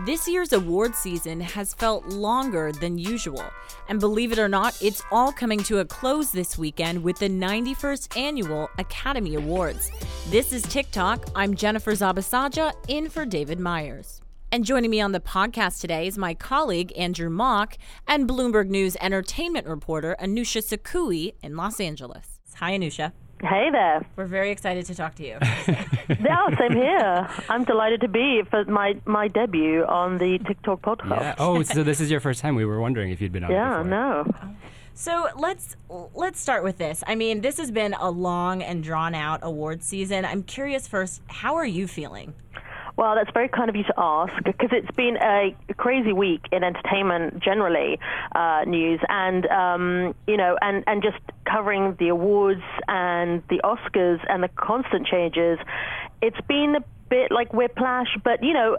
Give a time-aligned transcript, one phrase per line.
[0.00, 3.44] This year's award season has felt longer than usual.
[3.90, 7.28] And believe it or not, it's all coming to a close this weekend with the
[7.28, 9.90] 91st Annual Academy Awards.
[10.30, 11.30] This is TicToc.
[11.34, 14.22] I'm Jennifer Zabasajja, in for David Meyers.
[14.50, 17.76] And joining me on the podcast today is my colleague, Andrew Mach,
[18.08, 22.40] and Bloomberg News entertainment reporter, Anousha Sakoui in Los Angeles.
[22.56, 23.12] Hi, Anousha.
[23.42, 24.06] Hey there.
[24.14, 25.36] We're very excited to talk to you.
[26.08, 27.28] yeah, same here.
[27.48, 31.20] I'm delighted to be for my, my debut on the TicToc podcast.
[31.20, 31.34] Yeah.
[31.38, 32.54] Oh, so this is your first time.
[32.54, 33.50] We were wondering if you'd been on.
[33.50, 33.90] Yeah, before.
[33.90, 34.34] no.
[34.94, 35.76] So let's
[36.14, 37.02] let's start with this.
[37.06, 40.24] I mean, this has been a long and drawn out award season.
[40.24, 42.34] I'm curious first, how are you feeling?
[42.96, 46.62] Well, that's very kind of you to ask because it's been a crazy week in
[46.62, 47.98] entertainment generally,
[48.34, 54.20] uh, news, and um, you know, and and just covering the awards and the Oscars
[54.28, 55.58] and the constant changes.
[56.20, 58.78] It's been a bit like whiplash, but you know,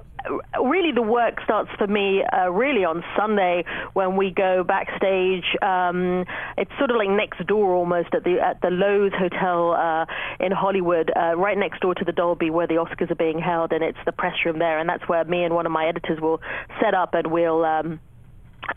[0.60, 5.46] really the work starts for me uh, really on Sunday when we go backstage.
[5.62, 6.26] Um,
[6.58, 10.06] it's sort of like next door almost at the at the Loews Hotel uh,
[10.44, 13.72] in Hollywood, uh, right next door to the Dolby where the Oscars are being held,
[13.72, 16.20] and it's the press room there, and that's where me and one of my editors
[16.20, 16.42] will
[16.82, 17.64] set up, and we'll.
[17.64, 18.00] Um,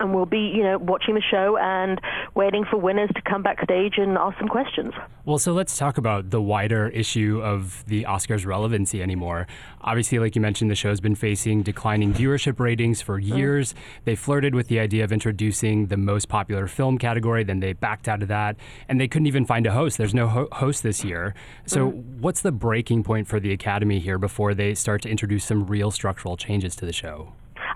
[0.00, 2.00] and we'll be, you know, watching the show and
[2.34, 4.92] waiting for winners to come backstage and ask some questions.
[5.24, 9.46] Well, so let's talk about the wider issue of the Oscars relevancy anymore.
[9.80, 13.36] Obviously, like you mentioned, the show's been facing declining viewership ratings for mm.
[13.36, 13.72] years.
[13.72, 13.76] Mm.
[14.04, 18.08] They flirted with the idea of introducing the most popular film category, then they backed
[18.08, 18.56] out of that,
[18.88, 19.98] and they couldn't even find a host.
[19.98, 21.34] There's no ho- host this year.
[21.66, 22.20] So, mm.
[22.20, 25.90] what's the breaking point for the Academy here before they start to introduce some real
[25.90, 27.32] structural changes to the show?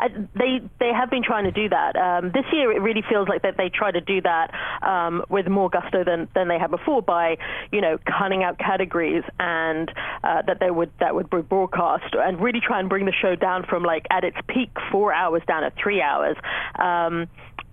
[0.08, 1.96] They they have been trying to do that.
[1.96, 4.50] Um, this year, it really feels like that they try to do that
[4.82, 7.36] um, with more gusto than, than they had before by,
[7.72, 9.90] you know, cutting out categories and
[10.24, 13.34] uh, that they would that would be broadcast and really try and bring the show
[13.34, 16.36] down from like at its peak four hours down to three hours.
[16.78, 17.28] Um,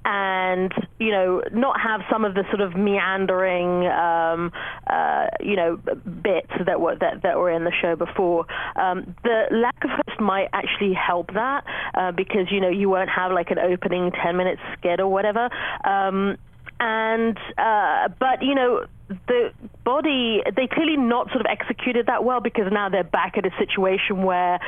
[0.07, 4.53] and you know not have some of the sort of meandering um,
[4.89, 5.75] uh, you know
[6.23, 8.45] bits that were that, that were in the show before.
[8.77, 13.09] Um, the lack of host might actually help that uh, because you know you won't
[13.09, 15.49] have like an opening 10 minute skit or whatever.
[15.83, 16.37] Um,
[16.79, 18.85] and uh, but you know
[19.27, 19.51] the
[19.83, 23.51] body they clearly not sort of executed that well because now they're back at a
[23.57, 24.59] situation where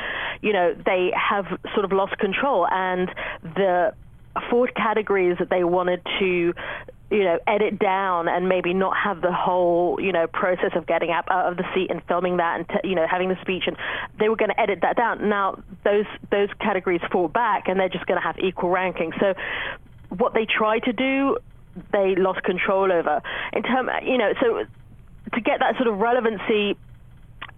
[0.42, 3.08] you know they have sort of lost control and
[3.42, 3.94] the
[4.50, 6.54] four categories that they wanted to
[7.10, 11.10] you know, edit down and maybe not have the whole, you know, process of getting
[11.10, 13.64] up out of the seat and filming that and, t- you know, having the speech.
[13.66, 13.76] And
[14.20, 15.28] they were going to edit that down.
[15.28, 19.12] Now, those those categories fall back and they're just going to have equal ranking.
[19.18, 19.34] So
[20.10, 21.36] what they tried to do,
[21.92, 23.20] they lost control over.
[23.54, 24.64] In term, you know, so
[25.34, 26.76] to get that sort of relevancy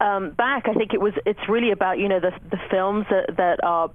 [0.01, 3.37] um, back, I think it was, it's really about, you know, the, the films that,
[3.37, 3.91] that are,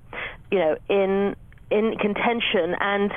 [0.51, 1.35] you know, in
[1.69, 2.75] in contention.
[2.79, 3.11] And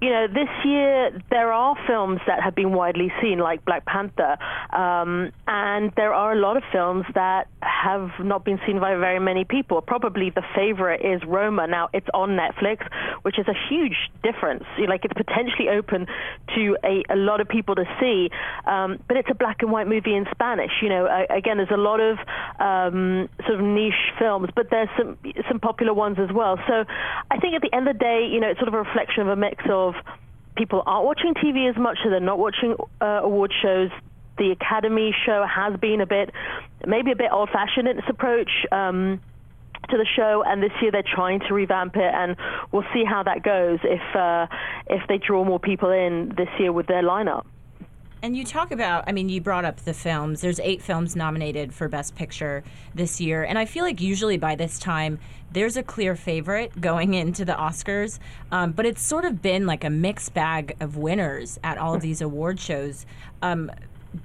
[0.00, 4.38] you know, this year there are films that have been widely seen, like Black Panther,
[4.72, 9.20] um, and there are a lot of films that have not been seen by very
[9.20, 9.82] many people.
[9.82, 11.66] Probably the favorite is Roma.
[11.66, 12.86] Now it's on Netflix,
[13.22, 14.64] which is a huge difference.
[14.88, 16.06] Like it's potentially open
[16.56, 18.30] to a, a lot of people to see,
[18.66, 20.72] um, but it's a black and white movie in Spanish.
[20.80, 22.16] You know, again, there's a lot of
[22.58, 25.18] um, sort of niche films, but there's some
[25.48, 26.56] some popular ones as well.
[26.66, 26.84] So
[27.30, 29.22] I think at the end of the day, you know, it's sort of a reflection
[29.22, 30.14] of a mix of of
[30.56, 33.90] people aren't watching TV as much, so they're not watching uh, award shows.
[34.38, 36.30] The Academy show has been a bit,
[36.86, 38.50] maybe a bit old-fashioned in its approach.
[38.72, 39.20] Um,
[39.88, 42.36] to the show, and this year they're trying to revamp it, and
[42.70, 44.46] we'll see how that goes if uh,
[44.86, 47.44] if they draw more people in this year with their lineup.
[48.22, 50.42] And you talk about, I mean, you brought up the films.
[50.42, 52.62] There's eight films nominated for Best Picture
[52.94, 53.44] this year.
[53.44, 55.18] And I feel like usually by this time,
[55.52, 58.18] there's a clear favorite going into the Oscars.
[58.52, 62.02] Um, but it's sort of been like a mixed bag of winners at all of
[62.02, 63.06] these award shows.
[63.40, 63.70] Um,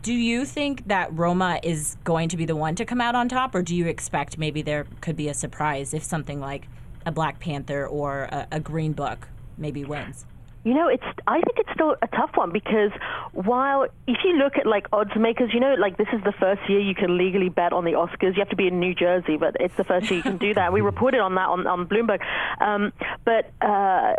[0.01, 3.29] do you think that Roma is going to be the one to come out on
[3.29, 6.67] top, or do you expect maybe there could be a surprise if something like
[7.05, 9.27] a Black Panther or a, a Green Book
[9.57, 10.25] maybe wins?
[10.65, 11.03] You know, it's.
[11.27, 12.89] I think it's still a tough one because
[13.33, 16.67] while if you look at like odds makers, you know, like this is the first
[16.67, 18.33] year you can legally bet on the Oscars.
[18.33, 20.55] You have to be in New Jersey, but it's the first year you can do
[20.55, 20.73] that.
[20.73, 22.21] We reported on that on, on Bloomberg.
[22.59, 22.91] Um,
[23.23, 24.15] but uh,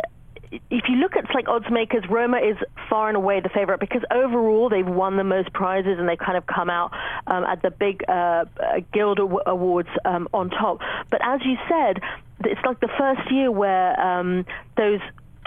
[0.51, 2.55] if you look at like odds makers, Roma is
[2.89, 6.37] far and away the favorite because overall they've won the most prizes and they've kind
[6.37, 6.93] of come out
[7.27, 8.45] um, at the big uh,
[8.93, 10.79] Guild Awards um, on top.
[11.11, 12.01] But as you said,
[12.45, 14.45] it's like the first year where um,
[14.77, 15.01] those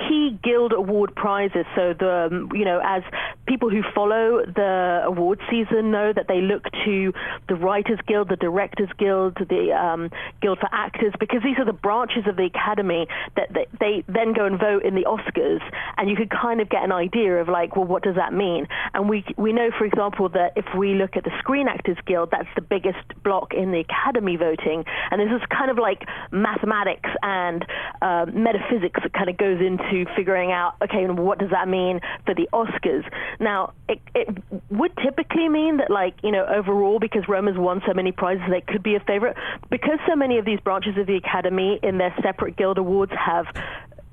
[0.09, 1.67] key Guild Award prizes.
[1.75, 3.03] So the um, you know as
[3.51, 7.13] people who follow the award season know that they look to
[7.49, 10.09] the Writers Guild, the Directors Guild, the um,
[10.41, 14.35] Guild for Actors, because these are the branches of the Academy that they, they then
[14.35, 15.61] go and vote in the Oscars,
[15.97, 18.69] and you could kind of get an idea of like, well, what does that mean?
[18.95, 22.31] And we we know, for example, that if we look at the Screen Actors Guild,
[22.31, 27.11] that's the biggest block in the Academy voting, and this is kind of like mathematics
[27.25, 27.67] and
[28.01, 32.35] uh, metaphysics that kind of goes into figuring out, okay, what does that mean for
[32.35, 33.03] the Oscars?
[33.41, 34.29] Now, it, it
[34.71, 38.61] would typically mean that, like, you know, overall, because Roma's won so many prizes, they
[38.61, 39.37] could be a favorite.
[39.71, 43.47] Because so many of these branches of the Academy in their separate guild awards have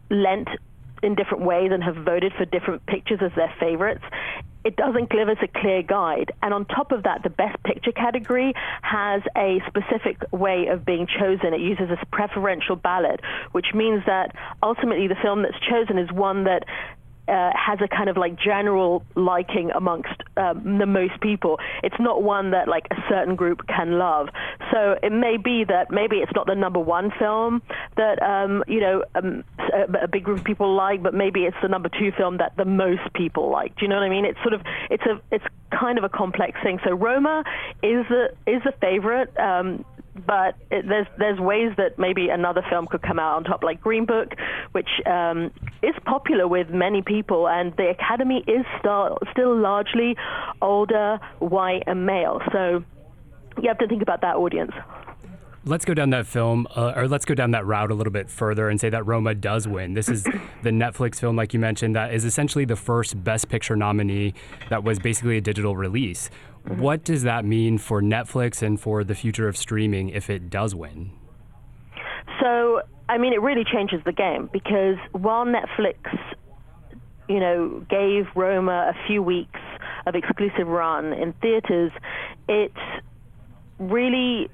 [0.10, 0.48] lent
[1.04, 4.04] in different ways and have voted for different pictures as their favorites,
[4.68, 6.32] it doesn't give us a clear guide.
[6.42, 11.08] And on top of that, the Best Picture category has a specific way of being
[11.08, 11.54] chosen.
[11.54, 13.22] It uses a preferential ballot,
[13.54, 16.64] which means that ultimately the film that's chosen is one that
[17.28, 21.60] uh, has a kind of like general liking amongst um, the most people.
[21.84, 24.30] It's not one that like a certain group can love.
[24.72, 27.62] So it may be that maybe it's not the number one film
[27.96, 29.44] that um, you know um,
[29.74, 32.54] a, a, big group of people like, but maybe it's the number two film that
[32.58, 33.76] the most people like.
[33.76, 34.26] Do you know what I mean?
[34.26, 36.80] It's sort of it's a it's kind of a complex thing.
[36.86, 37.44] So Roma
[37.84, 39.38] is the is the favorite.
[39.38, 39.86] Um,
[40.26, 43.82] but it, there's there's ways that maybe another film could come out on top, like
[43.82, 44.34] Green Book,
[44.72, 50.16] which um, is popular with many people, and the Academy is still still largely
[50.62, 52.42] older, white, and male.
[52.52, 52.84] So
[53.62, 54.72] you have to think about that audience.
[55.68, 58.30] Let's go down that film, uh, or let's go down that route a little bit
[58.30, 59.96] further and say that Roma does win.
[59.96, 60.24] This is
[60.64, 64.34] the Netflix film, like you mentioned, that is essentially the first Best Picture nominee
[64.70, 66.30] that was basically a digital release.
[66.66, 66.82] Mm-hmm.
[66.82, 70.74] What does that mean for Netflix and for the future of streaming if it does
[70.74, 71.12] win?
[72.42, 75.98] So, I mean, it really changes the game because while Netflix,
[77.28, 79.60] you know, gave Roma a few weeks
[80.06, 81.92] of exclusive run in theaters,
[82.48, 82.72] it
[83.80, 84.50] really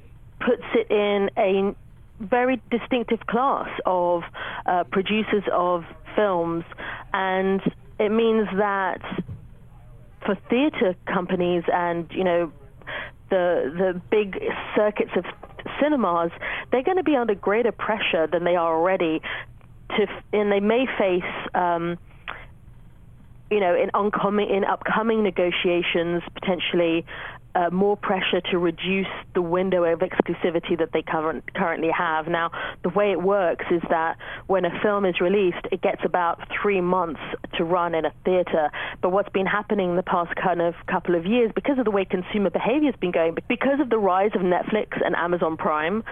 [0.45, 1.75] puts it in a
[2.19, 4.23] very distinctive class of
[4.65, 5.83] uh, producers of
[6.15, 6.63] films,
[7.13, 7.61] and
[7.99, 9.01] it means that
[10.25, 12.51] for theater companies and you know
[13.29, 14.39] the the big
[14.75, 15.25] circuits of
[15.81, 16.31] cinemas,
[16.71, 19.21] they're going to be under greater pressure than they are already.
[19.97, 21.49] To and they may face.
[21.53, 21.97] Um,
[23.49, 27.05] you know, in oncoming in upcoming negotiations, potentially
[27.55, 32.27] uh, more pressure to reduce the window of exclusivity that they current, currently have.
[32.27, 32.51] Now,
[32.81, 34.17] the way it works is that
[34.47, 37.19] when a film is released, it gets about three months
[37.57, 38.71] to run in a theater.
[39.01, 41.91] But what's been happening in the past kind of couple of years, because of the
[41.91, 46.03] way consumer behavior has been going, because of the rise of Netflix and Amazon Prime,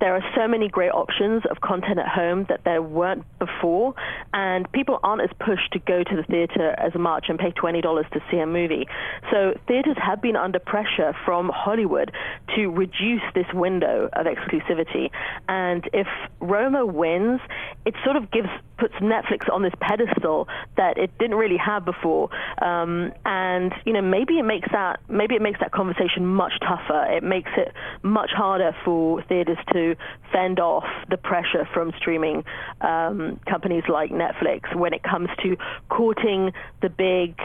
[0.00, 3.94] there are so many great options of content at home that there weren't before,
[4.32, 8.10] and people aren't as pushed to go to the theater as much and pay $20
[8.10, 8.86] to see a movie.
[9.30, 12.12] So theaters have been under pressure from Hollywood
[12.56, 15.10] to reduce this window of exclusivity.
[15.48, 16.06] And if
[16.40, 17.40] Roma wins,
[17.84, 18.48] it sort of gives
[18.78, 22.30] puts Netflix on this pedestal that it didn't really have before.
[22.62, 27.04] Um, and you know, maybe it makes that maybe it makes that conversation much tougher.
[27.12, 29.89] It makes it much harder for theaters to
[30.32, 32.44] fend off the pressure from streaming
[32.80, 35.56] um, companies like Netflix when it comes to
[35.88, 36.52] courting
[36.82, 37.36] the big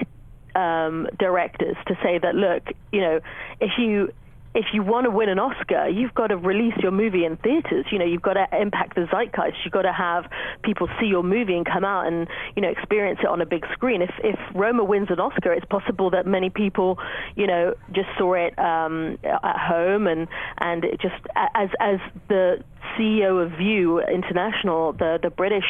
[0.56, 3.20] um, directors to say that look, you know,
[3.60, 4.12] if you
[4.56, 7.86] if you want to win an Oscar, you've got to release your movie in theaters.
[7.92, 9.58] You know, you've got to impact the zeitgeist.
[9.66, 10.26] You've got to have
[10.64, 13.66] people see your movie and come out and you know experience it on a big
[13.74, 14.02] screen.
[14.02, 16.98] If if Roma wins an Oscar, it's possible that many people,
[17.36, 20.28] you know, just saw it um, at home and
[20.60, 22.64] and it just as as the
[22.98, 25.66] CEO of Vue International, the the British.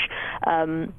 [0.46, 0.94] Um,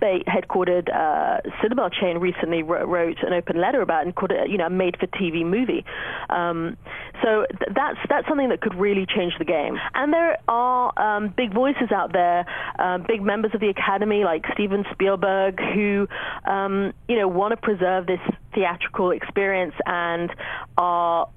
[0.00, 4.58] they headquartered uh, cinema chain recently wrote an open letter about and called it, you
[4.58, 5.84] know, a made-for-TV movie.
[6.28, 6.76] Um,
[7.22, 9.78] so th- that's that's something that could really change the game.
[9.94, 12.44] And there are um, big voices out there,
[12.78, 16.08] uh, big members of the Academy like Steven Spielberg, who
[16.44, 18.20] um, you know want to preserve this
[18.54, 20.30] theatrical experience and
[20.76, 21.28] are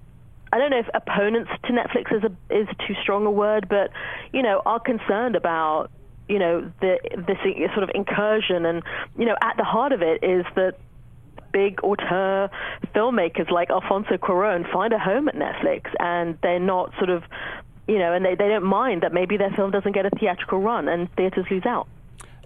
[0.51, 3.91] I don't know if opponents to Netflix is a is too strong a word, but
[4.33, 5.91] you know are concerned about
[6.29, 7.37] you know, the, this
[7.73, 8.65] sort of incursion.
[8.65, 8.83] And,
[9.17, 10.77] you know, at the heart of it is that
[11.51, 12.49] big auteur
[12.95, 17.23] filmmakers like Alfonso Cuarón find a home at Netflix and they're not sort of,
[17.87, 20.59] you know, and they, they don't mind that maybe their film doesn't get a theatrical
[20.59, 21.87] run and theaters lose out.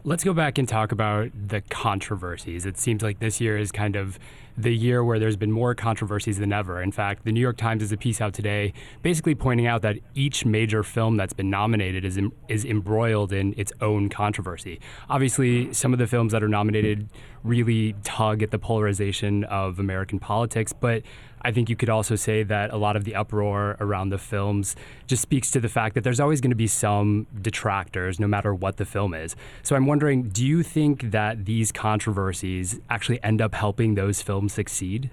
[0.05, 2.65] Let's go back and talk about the controversies.
[2.65, 4.19] It seems like this year is kind of
[4.57, 6.81] the year where there's been more controversies than ever.
[6.81, 9.97] In fact, the New York Times has a piece out today basically pointing out that
[10.13, 14.79] each major film that's been nominated is, is embroiled in its own controversy.
[15.09, 17.09] Obviously, some of the films that are nominated
[17.43, 21.03] really tug at the polarization of American politics, but
[21.45, 24.75] I think you could also say that a lot of the uproar around the films
[25.07, 28.55] just speaks to the fact that there's always going to be some detractors, no matter
[28.55, 29.35] what the film is.
[29.61, 34.42] So I'm wondering, do you think that these controversies actually end up helping those films
[34.49, 35.09] succeed?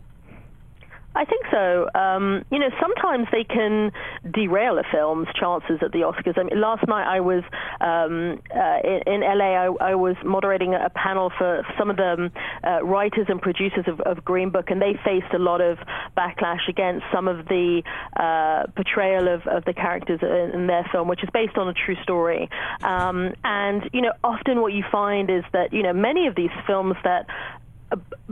[1.13, 1.89] I think so.
[1.95, 3.91] Um, you know, sometimes they can
[4.33, 6.39] derail a film's chances at the Oscars.
[6.39, 7.43] I mean, last night I was
[7.81, 9.59] um, uh, in, in, LA.
[9.59, 12.31] I, I, was moderating a panel for some of the
[12.63, 15.79] uh, writers and producers of, of, Green Book, and they faced a lot of
[16.17, 17.83] backlash against some of the
[18.17, 21.75] uh, portrayal of, of, the characters in, in, their film, which is based on a
[21.75, 22.49] true story.
[22.83, 26.51] Um, and you know, often what you find is that you know many of these
[26.69, 27.27] films that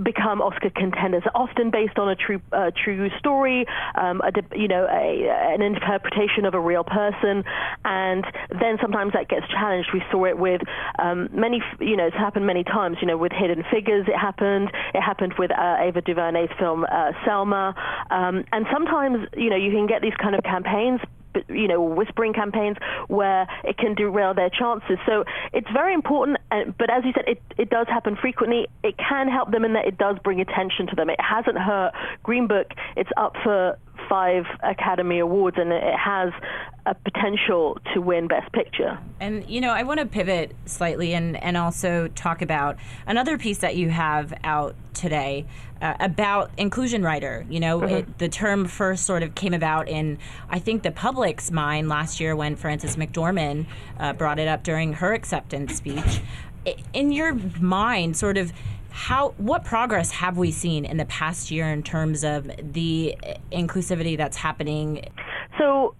[0.02, 4.86] become Oscar contenders, often based on a true uh, true story, um, a, you know,
[4.86, 7.44] a, an interpretation of a real person,
[7.84, 9.90] and then sometimes that gets challenged.
[9.92, 10.62] We saw it with
[10.98, 12.98] um, many, you know, it's happened many times.
[13.00, 14.70] You know, with Hidden Figures, it happened.
[14.94, 17.74] It happened with uh, Ava DuVernay's film uh, Selma,
[18.10, 21.00] um, and sometimes, you know, you can get these kind of campaigns
[21.48, 22.76] you know, whispering campaigns
[23.08, 24.98] where it can derail their chances.
[25.06, 26.38] So it's very important.
[26.50, 28.66] Uh, but as you said, it, it does happen frequently.
[28.82, 31.10] It can help them in that it does bring attention to them.
[31.10, 31.92] It hasn't hurt
[32.22, 32.68] Green Book.
[32.96, 33.78] It's up for
[34.08, 36.32] five Academy Awards, and it has
[36.86, 38.98] a potential to win Best Picture.
[39.20, 43.58] And you know, I want to pivot slightly and and also talk about another piece
[43.58, 45.46] that you have out today
[45.80, 47.46] uh, about inclusion rider.
[47.48, 47.94] You know, mm-hmm.
[47.94, 50.18] it, the term first sort of came about in
[50.50, 53.66] I think the public's mind last year when Frances McDormand
[53.98, 56.20] uh, brought it up during her acceptance speech.
[56.92, 58.52] In your mind, sort of
[58.98, 63.16] how what progress have we seen in the past year in terms of the
[63.52, 65.04] inclusivity that's happening?
[65.56, 65.94] So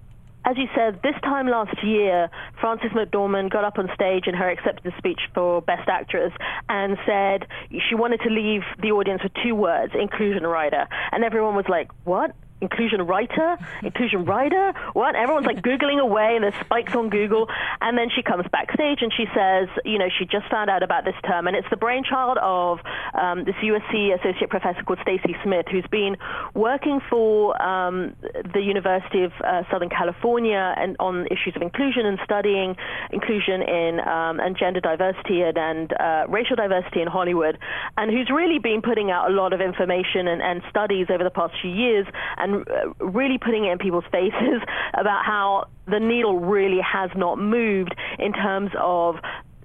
[0.45, 2.29] as you said, this time last year,
[2.61, 6.33] Frances McDormand got up on stage in her acceptance speech for Best Actress
[6.69, 7.47] and said
[7.89, 10.87] she wanted to leave the audience with two words, inclusion rider.
[11.13, 12.35] And everyone was like, what?
[12.61, 14.73] Inclusion rider, inclusion rider.
[14.93, 15.15] What?
[15.15, 17.47] Everyone's like Googling away and there's spikes on Google.
[17.81, 21.05] And then she comes backstage and she says, you know, she just found out about
[21.05, 21.47] this term.
[21.47, 22.81] And it's the brainchild of
[23.15, 26.17] um, this USC associate professor called Stacy Smith, who's been
[26.55, 28.17] working for um,
[28.53, 32.77] the University of uh, Southern California and on issues of inclusion and studying
[33.13, 37.59] inclusion in um, and gender diversity and, and uh, racial diversity in Hollywood.
[37.97, 41.31] And who's really been putting out a lot of information and, and studies over the
[41.31, 44.63] past few years and and uh, really putting it in people's faces
[44.95, 49.17] about how the needle really has not moved in terms of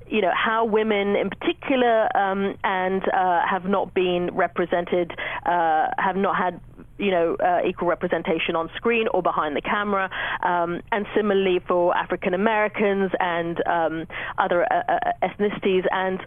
[0.07, 5.11] you know how women in particular um, and uh, have not been represented,
[5.45, 6.59] uh, have not had
[6.97, 10.09] you know uh, equal representation on screen or behind the camera,
[10.43, 16.19] um, and similarly for African Americans and um, other uh, uh, ethnicities and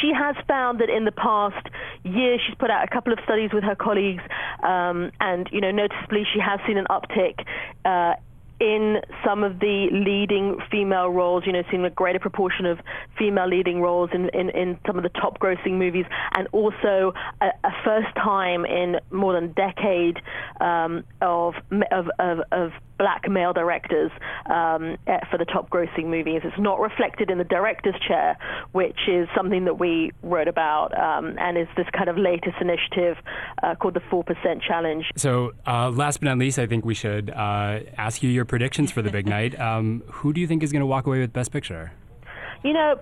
[0.00, 1.66] she has found that in the past
[2.04, 4.22] year she's put out a couple of studies with her colleagues,
[4.62, 7.44] um, and you know noticeably she has seen an uptick.
[7.84, 8.14] Uh,
[8.60, 12.78] in some of the leading female roles, you know, seeing a greater proportion of
[13.18, 16.04] female leading roles in, in, in some of the top grossing movies,
[16.36, 20.18] and also a, a first time in more than a decade
[20.60, 21.54] um, of,
[21.90, 22.70] of, of, of
[23.02, 24.12] black male directors
[24.46, 26.40] um, eh, for the top grossing movies.
[26.44, 28.38] It's not reflected in the director's chair,
[28.70, 33.16] which is something that we wrote about um, and is this kind of latest initiative
[33.64, 34.24] uh, called the 4%
[34.62, 35.04] Challenge.
[35.16, 38.92] So, uh, last but not least, I think we should uh, ask you your predictions
[38.92, 39.58] for the big night.
[39.72, 41.92] Um, who do you think is going to walk away with Best Picture?
[42.64, 42.96] You know,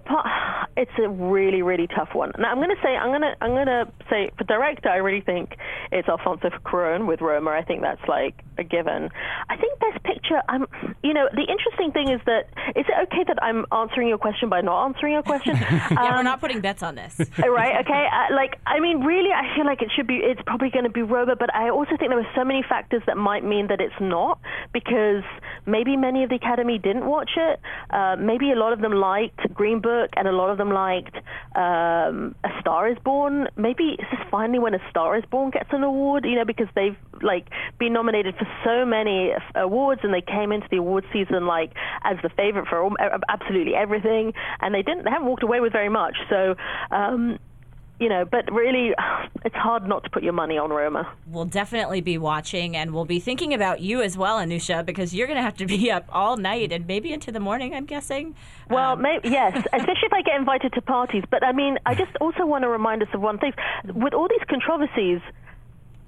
[0.77, 2.33] it's a really, really tough one.
[2.39, 4.97] Now, I'm going to say, I'm going to, I'm going to say, for director, I
[4.97, 5.57] really think
[5.93, 7.51] it's Alfonso Cuarón with Roma.
[7.51, 9.09] I think that's like a given.
[9.49, 10.41] I think Best Picture.
[10.49, 10.67] I'm,
[11.03, 14.49] you know, the interesting thing is that is it okay that I'm answering your question
[14.49, 15.57] by not answering your question?
[15.61, 17.19] yeah, um, we're not putting bets on this.
[17.39, 17.85] right?
[17.85, 18.07] Okay.
[18.13, 20.17] Uh, like, I mean, really, I feel like it should be.
[20.17, 23.03] It's probably going to be Roma, but I also think there are so many factors
[23.07, 24.41] that might mean that it's not
[24.73, 25.25] because
[25.67, 27.61] maybe many of the Academy didn't watch it.
[27.91, 31.17] Uh, maybe a lot of them liked Green Book, and a lot of them liked
[31.57, 33.49] um, A Star Is Born.
[33.57, 36.69] Maybe this is finally when A Star Is Born gets an award, you know, because
[36.75, 37.49] they've like
[37.79, 41.73] been nominated for so many awards, and they came into the award season like
[42.05, 42.89] as the favorite for
[43.29, 46.17] absolutely everything, and they didn't, they haven't walked away with very much.
[46.29, 46.55] So.
[46.91, 47.39] Um,
[48.01, 48.93] you know, but really,
[49.45, 51.13] it's hard not to put your money on Roma.
[51.27, 55.27] We'll definitely be watching, and we'll be thinking about you as well, Anousha, because you're
[55.27, 57.75] going to have to be up all night and maybe into the morning.
[57.75, 58.35] I'm guessing.
[58.69, 61.25] Well, um, maybe, yes, especially if I get invited to parties.
[61.31, 63.53] But I mean, I just also want to remind us of one thing:
[63.85, 65.21] with all these controversies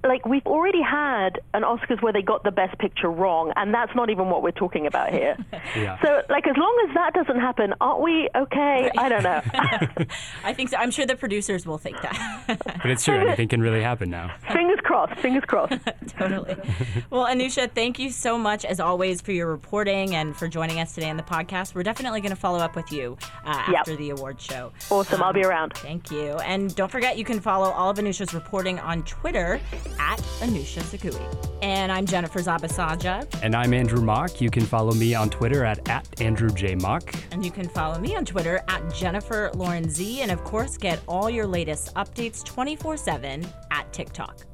[0.05, 3.95] like we've already had an Oscars where they got the best picture wrong, and that's
[3.95, 5.37] not even what we're talking about here.
[5.77, 6.01] yeah.
[6.03, 8.91] So, like, as long as that doesn't happen, aren't we okay?
[8.99, 9.41] I don't know.
[10.45, 10.77] I think so.
[10.77, 12.45] I'm sure the producers will think that.
[12.83, 13.15] but it's true.
[13.15, 14.35] Anything can really happen now.
[14.53, 15.21] Fingers crossed.
[15.21, 15.75] Fingers crossed.
[16.19, 16.57] totally.
[17.11, 20.95] Well, Anousha, thank you so much as always for your reporting and for joining us
[20.95, 21.75] today on the podcast.
[21.75, 23.81] We're definitely going to follow up with you uh, yep.
[23.81, 24.73] after the award show.
[24.91, 25.21] Awesome.
[25.21, 25.75] Um, I'll be around.
[25.75, 26.33] Thank you.
[26.39, 29.61] And don't forget, you can follow all of Anousha's reporting on Twitter
[29.99, 31.49] at Anousha Sakoui.
[31.63, 33.41] And I'm Jennifer Zabasajja.
[33.43, 34.41] And I'm Andrew Mach.
[34.41, 36.75] You can follow me on Twitter at, at Andrew J.
[36.75, 37.15] Mach.
[37.31, 40.23] And you can follow me on Twitter at Jennifer Lauren Z.
[40.23, 44.45] And of course, get all your latest updates 24 7 at TicToc.